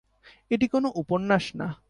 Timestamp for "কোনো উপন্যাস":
0.67-1.45